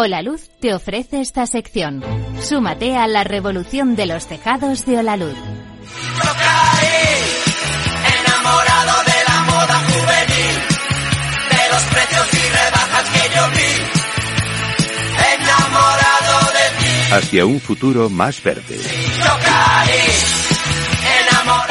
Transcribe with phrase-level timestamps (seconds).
[0.00, 2.04] Olaluz te ofrece esta sección.
[2.40, 5.34] Súmate a la revolución de los tejados de Olaluz.
[8.20, 10.54] enamorado de la moda juvenil,
[11.50, 13.74] de los precios y rebajas que yo vi,
[15.34, 16.94] enamorado de ti.
[17.10, 18.78] Hacia un futuro más verde.
[18.78, 20.07] Yo caí.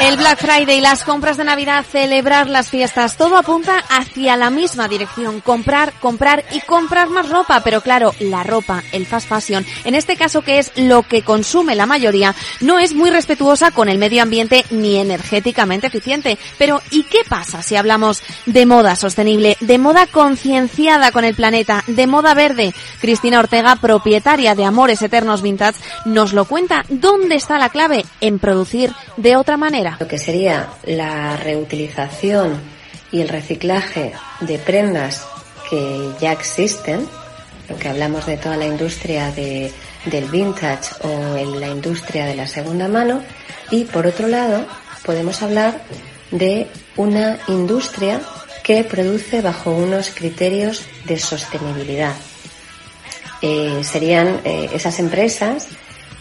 [0.07, 4.87] El Black Friday, las compras de Navidad, celebrar las fiestas, todo apunta hacia la misma
[4.87, 5.41] dirección.
[5.41, 7.59] Comprar, comprar y comprar más ropa.
[7.61, 11.75] Pero claro, la ropa, el fast fashion, en este caso que es lo que consume
[11.75, 16.37] la mayoría, no es muy respetuosa con el medio ambiente ni energéticamente eficiente.
[16.57, 21.83] Pero ¿y qué pasa si hablamos de moda sostenible, de moda concienciada con el planeta,
[21.85, 22.73] de moda verde?
[23.01, 26.85] Cristina Ortega, propietaria de Amores Eternos Vintage, nos lo cuenta.
[26.87, 28.05] ¿Dónde está la clave?
[28.21, 29.96] En producir de otra manera.
[29.99, 32.59] Lo que sería la reutilización
[33.11, 35.25] y el reciclaje de prendas
[35.69, 37.07] que ya existen,
[37.69, 39.71] lo que hablamos de toda la industria de,
[40.05, 43.21] del vintage o en la industria de la segunda mano,
[43.71, 44.65] y por otro lado
[45.03, 45.81] podemos hablar
[46.31, 48.21] de una industria
[48.63, 52.13] que produce bajo unos criterios de sostenibilidad.
[53.41, 55.67] Eh, serían eh, esas empresas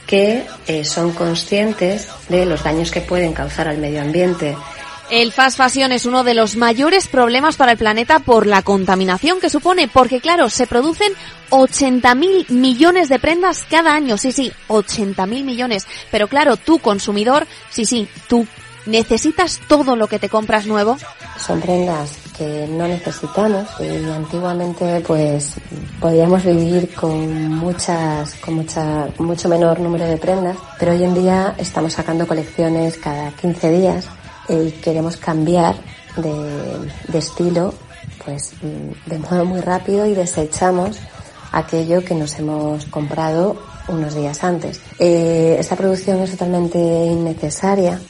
[0.06, 4.56] que eh, son conscientes de los daños que pueden causar al medio ambiente.
[5.10, 9.38] El fast fashion es uno de los mayores problemas para el planeta por la contaminación
[9.38, 11.12] que supone, porque claro, se producen
[11.50, 15.86] 80.000 millones de prendas cada año, sí, sí, 80.000 millones.
[16.10, 18.48] Pero claro, tú consumidor, sí, sí, tú
[18.84, 20.98] necesitas todo lo que te compras nuevo.
[21.38, 25.54] Son prendas que no necesitamos y antiguamente pues
[26.00, 31.54] podíamos vivir con muchas con mucha mucho menor número de prendas pero hoy en día
[31.56, 34.08] estamos sacando colecciones cada 15 días
[34.48, 35.76] y queremos cambiar
[36.16, 37.72] de, estilo
[38.24, 40.98] pues de modo muy rápido y desechamos
[41.52, 43.56] aquello que nos hemos comprado
[43.88, 44.80] unos días antes.
[44.98, 48.00] Eh, esta producción es totalmente innecesaria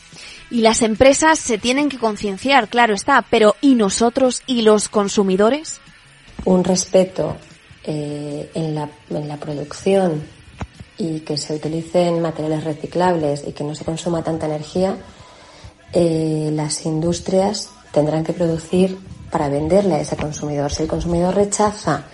[0.50, 5.80] y las empresas se tienen que concienciar, claro está, pero ¿y nosotros y los consumidores?
[6.44, 7.36] Un respeto
[7.84, 10.22] eh, en, la, en la producción
[10.98, 14.96] y que se utilicen materiales reciclables y que no se consuma tanta energía,
[15.92, 18.98] eh, las industrias tendrán que producir
[19.30, 20.72] para venderle a ese consumidor.
[20.72, 22.04] Si el consumidor rechaza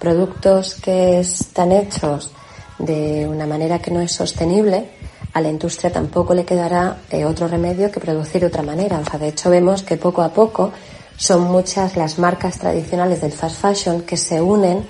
[0.00, 2.30] productos que están hechos
[2.78, 4.90] de una manera que no es sostenible,
[5.36, 8.98] a la industria tampoco le quedará eh, otro remedio que producir de otra manera.
[9.00, 10.72] O sea, de hecho vemos que poco a poco
[11.18, 14.88] son muchas las marcas tradicionales del fast fashion que se unen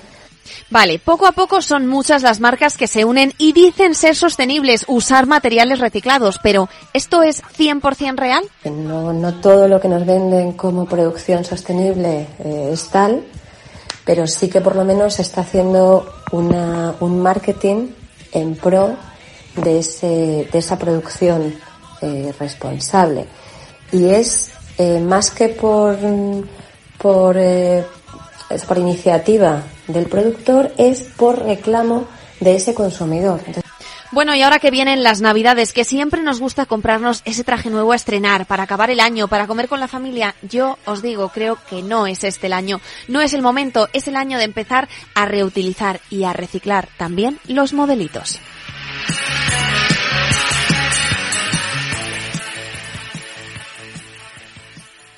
[0.69, 4.85] Vale, poco a poco son muchas las marcas que se unen y dicen ser sostenibles,
[4.87, 8.45] usar materiales reciclados, pero ¿esto es 100% real?
[8.63, 13.25] No, no todo lo que nos venden como producción sostenible eh, es tal,
[14.05, 17.89] pero sí que por lo menos se está haciendo una, un marketing
[18.31, 18.95] en pro
[19.57, 21.55] de, ese, de esa producción
[22.01, 23.25] eh, responsable.
[23.91, 25.97] Y es eh, más que por,
[26.97, 27.83] por, eh,
[28.67, 32.05] por iniciativa del productor, es por reclamo
[32.39, 33.41] de ese consumidor.
[34.11, 37.91] Bueno, y ahora que vienen las Navidades, que siempre nos gusta comprarnos ese traje nuevo
[37.91, 41.57] a estrenar para acabar el año, para comer con la familia, yo os digo, creo
[41.69, 42.79] que no es este el año,
[43.09, 47.37] no es el momento, es el año de empezar a reutilizar y a reciclar también
[47.47, 48.39] los modelitos.